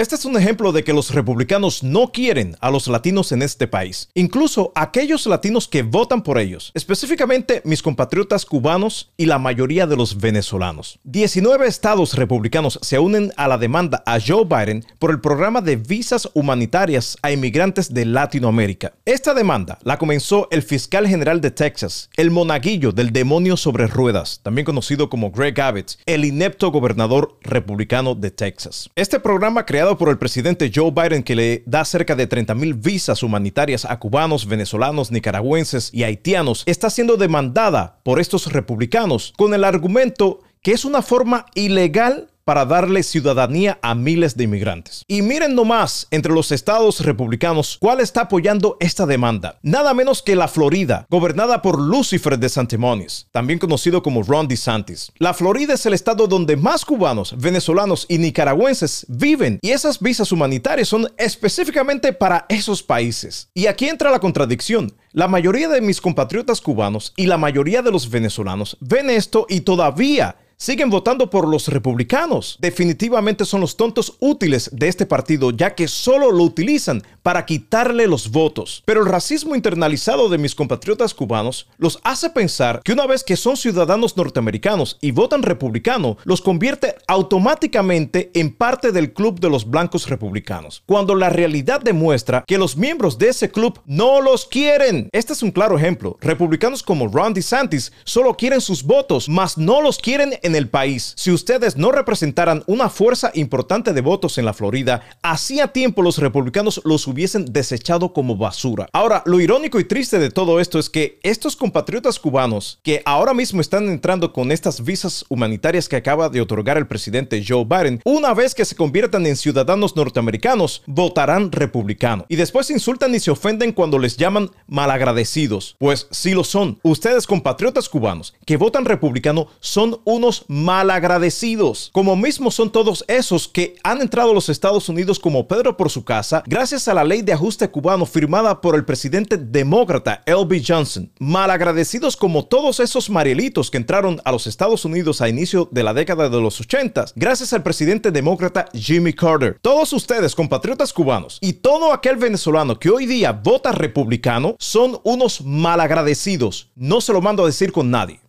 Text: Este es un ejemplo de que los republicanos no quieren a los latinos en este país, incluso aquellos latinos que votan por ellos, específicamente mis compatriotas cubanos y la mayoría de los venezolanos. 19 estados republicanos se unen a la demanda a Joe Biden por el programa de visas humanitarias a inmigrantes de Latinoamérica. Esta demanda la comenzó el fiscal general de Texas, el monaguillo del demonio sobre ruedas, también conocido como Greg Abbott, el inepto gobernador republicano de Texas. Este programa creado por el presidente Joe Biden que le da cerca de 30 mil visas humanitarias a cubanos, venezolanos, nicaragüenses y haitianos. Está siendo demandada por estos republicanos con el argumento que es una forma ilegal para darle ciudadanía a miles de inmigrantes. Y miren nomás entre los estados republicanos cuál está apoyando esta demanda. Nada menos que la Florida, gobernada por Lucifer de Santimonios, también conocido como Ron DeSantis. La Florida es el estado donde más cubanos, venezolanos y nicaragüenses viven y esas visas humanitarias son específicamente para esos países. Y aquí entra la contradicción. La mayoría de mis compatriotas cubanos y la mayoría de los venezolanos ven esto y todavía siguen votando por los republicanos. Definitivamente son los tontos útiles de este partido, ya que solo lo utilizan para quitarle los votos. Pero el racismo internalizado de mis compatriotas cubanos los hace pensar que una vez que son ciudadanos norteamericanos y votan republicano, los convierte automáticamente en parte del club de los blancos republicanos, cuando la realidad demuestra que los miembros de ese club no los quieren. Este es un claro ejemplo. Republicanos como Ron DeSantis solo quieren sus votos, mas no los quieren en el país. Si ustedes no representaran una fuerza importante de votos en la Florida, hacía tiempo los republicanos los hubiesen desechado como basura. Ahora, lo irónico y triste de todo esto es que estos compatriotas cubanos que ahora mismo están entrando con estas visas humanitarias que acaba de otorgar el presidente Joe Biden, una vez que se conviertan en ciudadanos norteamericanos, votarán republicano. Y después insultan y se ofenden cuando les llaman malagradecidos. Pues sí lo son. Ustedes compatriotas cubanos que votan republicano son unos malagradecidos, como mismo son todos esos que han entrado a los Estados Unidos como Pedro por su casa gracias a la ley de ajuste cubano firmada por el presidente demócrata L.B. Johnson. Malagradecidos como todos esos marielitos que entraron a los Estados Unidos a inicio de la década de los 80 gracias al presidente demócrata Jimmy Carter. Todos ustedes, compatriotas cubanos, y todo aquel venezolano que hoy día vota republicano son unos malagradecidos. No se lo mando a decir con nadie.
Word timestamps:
Este 0.00 0.14
es 0.14 0.24
un 0.24 0.34
ejemplo 0.38 0.72
de 0.72 0.82
que 0.82 0.94
los 0.94 1.12
republicanos 1.12 1.82
no 1.82 2.10
quieren 2.10 2.56
a 2.62 2.70
los 2.70 2.88
latinos 2.88 3.32
en 3.32 3.42
este 3.42 3.66
país, 3.66 4.08
incluso 4.14 4.72
aquellos 4.74 5.26
latinos 5.26 5.68
que 5.68 5.82
votan 5.82 6.22
por 6.22 6.38
ellos, 6.38 6.72
específicamente 6.72 7.60
mis 7.66 7.82
compatriotas 7.82 8.46
cubanos 8.46 9.12
y 9.18 9.26
la 9.26 9.38
mayoría 9.38 9.86
de 9.86 9.98
los 9.98 10.16
venezolanos. 10.16 10.98
19 11.04 11.66
estados 11.66 12.14
republicanos 12.14 12.78
se 12.80 12.98
unen 12.98 13.30
a 13.36 13.46
la 13.46 13.58
demanda 13.58 14.02
a 14.06 14.18
Joe 14.18 14.46
Biden 14.46 14.86
por 14.98 15.10
el 15.10 15.20
programa 15.20 15.60
de 15.60 15.76
visas 15.76 16.30
humanitarias 16.32 17.18
a 17.20 17.30
inmigrantes 17.30 17.92
de 17.92 18.06
Latinoamérica. 18.06 18.94
Esta 19.04 19.34
demanda 19.34 19.78
la 19.82 19.98
comenzó 19.98 20.48
el 20.50 20.62
fiscal 20.62 21.06
general 21.08 21.42
de 21.42 21.50
Texas, 21.50 22.08
el 22.16 22.30
monaguillo 22.30 22.92
del 22.92 23.12
demonio 23.12 23.58
sobre 23.58 23.86
ruedas, 23.86 24.40
también 24.42 24.64
conocido 24.64 25.10
como 25.10 25.30
Greg 25.30 25.60
Abbott, 25.60 25.98
el 26.06 26.24
inepto 26.24 26.70
gobernador 26.70 27.38
republicano 27.42 28.14
de 28.14 28.30
Texas. 28.30 28.88
Este 28.96 29.20
programa 29.20 29.66
creado 29.66 29.89
por 29.96 30.08
el 30.08 30.18
presidente 30.18 30.70
Joe 30.74 30.90
Biden 30.90 31.22
que 31.22 31.34
le 31.34 31.62
da 31.66 31.84
cerca 31.84 32.14
de 32.16 32.26
30 32.26 32.54
mil 32.54 32.74
visas 32.74 33.22
humanitarias 33.22 33.84
a 33.84 33.98
cubanos, 33.98 34.46
venezolanos, 34.46 35.10
nicaragüenses 35.10 35.90
y 35.92 36.04
haitianos. 36.04 36.62
Está 36.66 36.90
siendo 36.90 37.16
demandada 37.16 38.00
por 38.02 38.20
estos 38.20 38.52
republicanos 38.52 39.32
con 39.36 39.54
el 39.54 39.64
argumento 39.64 40.40
que 40.62 40.72
es 40.72 40.84
una 40.84 41.02
forma 41.02 41.46
ilegal 41.54 42.30
para 42.50 42.66
darle 42.66 43.04
ciudadanía 43.04 43.78
a 43.80 43.94
miles 43.94 44.36
de 44.36 44.42
inmigrantes. 44.42 45.04
Y 45.06 45.22
miren 45.22 45.54
nomás 45.54 46.08
entre 46.10 46.32
los 46.32 46.50
estados 46.50 46.98
republicanos 46.98 47.78
cuál 47.80 48.00
está 48.00 48.22
apoyando 48.22 48.76
esta 48.80 49.06
demanda. 49.06 49.60
Nada 49.62 49.94
menos 49.94 50.20
que 50.20 50.34
la 50.34 50.48
Florida, 50.48 51.06
gobernada 51.08 51.62
por 51.62 51.80
Lucifer 51.80 52.36
de 52.40 52.48
Santimonios, 52.48 53.28
también 53.30 53.60
conocido 53.60 54.02
como 54.02 54.24
Ron 54.24 54.48
DeSantis. 54.48 55.12
La 55.18 55.32
Florida 55.32 55.74
es 55.74 55.86
el 55.86 55.94
estado 55.94 56.26
donde 56.26 56.56
más 56.56 56.84
cubanos, 56.84 57.36
venezolanos 57.38 58.04
y 58.08 58.18
nicaragüenses 58.18 59.06
viven 59.08 59.60
y 59.62 59.70
esas 59.70 60.00
visas 60.00 60.32
humanitarias 60.32 60.88
son 60.88 61.08
específicamente 61.18 62.12
para 62.12 62.46
esos 62.48 62.82
países. 62.82 63.48
Y 63.54 63.66
aquí 63.66 63.88
entra 63.88 64.10
la 64.10 64.18
contradicción. 64.18 64.92
La 65.12 65.28
mayoría 65.28 65.68
de 65.68 65.80
mis 65.80 66.00
compatriotas 66.00 66.60
cubanos 66.60 67.12
y 67.14 67.26
la 67.26 67.38
mayoría 67.38 67.82
de 67.82 67.92
los 67.92 68.10
venezolanos 68.10 68.76
ven 68.80 69.08
esto 69.08 69.46
y 69.48 69.60
todavía 69.60 70.34
siguen 70.60 70.90
votando 70.90 71.30
por 71.30 71.48
los 71.48 71.68
republicanos. 71.68 72.58
Definitivamente 72.60 73.46
son 73.46 73.62
los 73.62 73.78
tontos 73.78 74.16
útiles 74.20 74.68
de 74.74 74.88
este 74.88 75.06
partido, 75.06 75.52
ya 75.52 75.74
que 75.74 75.88
solo 75.88 76.30
lo 76.30 76.44
utilizan 76.44 77.02
para 77.22 77.46
quitarle 77.46 78.06
los 78.06 78.30
votos. 78.30 78.82
Pero 78.84 79.00
el 79.00 79.06
racismo 79.06 79.56
internalizado 79.56 80.28
de 80.28 80.36
mis 80.36 80.54
compatriotas 80.54 81.14
cubanos 81.14 81.66
los 81.78 81.98
hace 82.04 82.28
pensar 82.28 82.82
que 82.84 82.92
una 82.92 83.06
vez 83.06 83.24
que 83.24 83.36
son 83.36 83.56
ciudadanos 83.56 84.18
norteamericanos 84.18 84.98
y 85.00 85.12
votan 85.12 85.42
republicano, 85.42 86.18
los 86.24 86.42
convierte 86.42 86.94
automáticamente 87.08 88.30
en 88.34 88.54
parte 88.54 88.92
del 88.92 89.14
club 89.14 89.40
de 89.40 89.48
los 89.48 89.68
blancos 89.68 90.10
republicanos, 90.10 90.82
cuando 90.84 91.14
la 91.14 91.30
realidad 91.30 91.80
demuestra 91.80 92.44
que 92.46 92.58
los 92.58 92.76
miembros 92.76 93.16
de 93.16 93.30
ese 93.30 93.50
club 93.50 93.80
no 93.86 94.20
los 94.20 94.44
quieren. 94.44 95.08
Este 95.12 95.32
es 95.32 95.42
un 95.42 95.52
claro 95.52 95.78
ejemplo. 95.78 96.18
Republicanos 96.20 96.82
como 96.82 97.08
Ron 97.08 97.32
DeSantis 97.32 97.92
solo 98.04 98.36
quieren 98.36 98.60
sus 98.60 98.82
votos, 98.82 99.26
mas 99.26 99.56
no 99.56 99.80
los 99.80 99.96
quieren 99.96 100.34
en 100.42 100.49
el 100.54 100.68
país. 100.68 101.14
Si 101.16 101.30
ustedes 101.30 101.76
no 101.76 101.92
representaran 101.92 102.62
una 102.66 102.88
fuerza 102.88 103.30
importante 103.34 103.92
de 103.92 104.00
votos 104.00 104.38
en 104.38 104.44
la 104.44 104.52
Florida, 104.52 105.02
hacía 105.22 105.68
tiempo 105.68 106.02
los 106.02 106.18
republicanos 106.18 106.80
los 106.84 107.06
hubiesen 107.06 107.52
desechado 107.52 108.12
como 108.12 108.36
basura. 108.36 108.88
Ahora, 108.92 109.22
lo 109.26 109.40
irónico 109.40 109.80
y 109.80 109.84
triste 109.84 110.18
de 110.18 110.30
todo 110.30 110.60
esto 110.60 110.78
es 110.78 110.90
que 110.90 111.18
estos 111.22 111.56
compatriotas 111.56 112.18
cubanos 112.18 112.78
que 112.82 113.02
ahora 113.04 113.34
mismo 113.34 113.60
están 113.60 113.88
entrando 113.88 114.32
con 114.32 114.52
estas 114.52 114.84
visas 114.84 115.24
humanitarias 115.28 115.88
que 115.88 115.96
acaba 115.96 116.28
de 116.28 116.40
otorgar 116.40 116.78
el 116.78 116.86
presidente 116.86 117.44
Joe 117.46 117.64
Biden, 117.64 118.00
una 118.04 118.34
vez 118.34 118.54
que 118.54 118.64
se 118.64 118.76
conviertan 118.76 119.26
en 119.26 119.36
ciudadanos 119.36 119.96
norteamericanos, 119.96 120.82
votarán 120.86 121.52
republicano. 121.52 122.26
Y 122.28 122.36
después 122.36 122.70
insultan 122.70 123.14
y 123.14 123.20
se 123.20 123.30
ofenden 123.30 123.72
cuando 123.72 123.98
les 123.98 124.16
llaman 124.16 124.50
malagradecidos. 124.66 125.76
Pues 125.78 126.08
sí 126.10 126.34
lo 126.34 126.44
son. 126.44 126.78
Ustedes 126.82 127.26
compatriotas 127.26 127.88
cubanos 127.88 128.34
que 128.44 128.56
votan 128.56 128.84
republicano 128.84 129.48
son 129.60 130.00
unos 130.04 130.39
malagradecidos, 130.48 131.90
como 131.92 132.16
mismo 132.16 132.50
son 132.50 132.70
todos 132.70 133.04
esos 133.08 133.48
que 133.48 133.76
han 133.82 134.00
entrado 134.00 134.30
a 134.30 134.34
los 134.34 134.48
Estados 134.48 134.88
Unidos 134.88 135.18
como 135.18 135.48
Pedro 135.48 135.76
por 135.76 135.90
su 135.90 136.04
casa 136.04 136.42
gracias 136.46 136.88
a 136.88 136.94
la 136.94 137.04
ley 137.04 137.22
de 137.22 137.32
ajuste 137.32 137.70
cubano 137.70 138.06
firmada 138.06 138.60
por 138.60 138.74
el 138.74 138.84
presidente 138.84 139.36
demócrata 139.36 140.22
L.B. 140.26 140.62
Johnson. 140.66 141.10
Malagradecidos 141.18 142.16
como 142.16 142.44
todos 142.46 142.80
esos 142.80 143.10
marielitos 143.10 143.70
que 143.70 143.78
entraron 143.78 144.20
a 144.24 144.32
los 144.32 144.46
Estados 144.46 144.84
Unidos 144.84 145.20
a 145.20 145.28
inicio 145.28 145.68
de 145.70 145.82
la 145.82 145.94
década 145.94 146.28
de 146.28 146.40
los 146.40 146.60
80 146.60 147.06
gracias 147.14 147.52
al 147.52 147.62
presidente 147.62 148.10
demócrata 148.10 148.66
Jimmy 148.74 149.12
Carter. 149.12 149.58
Todos 149.60 149.92
ustedes, 149.92 150.34
compatriotas 150.34 150.92
cubanos, 150.92 151.38
y 151.40 151.54
todo 151.54 151.92
aquel 151.92 152.16
venezolano 152.16 152.78
que 152.78 152.90
hoy 152.90 153.06
día 153.06 153.32
vota 153.32 153.72
republicano 153.72 154.56
son 154.58 154.98
unos 155.04 155.42
malagradecidos. 155.42 156.70
No 156.74 157.00
se 157.00 157.12
lo 157.12 157.20
mando 157.20 157.42
a 157.42 157.46
decir 157.46 157.72
con 157.72 157.90
nadie. 157.90 158.20